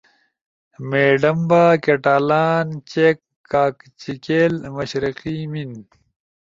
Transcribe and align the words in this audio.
میڈمبا، 0.89 1.63
کیٹالان، 1.83 2.67
چیک، 2.91 3.17
کاکچیکیل، 3.51 4.53
مشرقی 4.75 5.37
میِن 5.51 5.71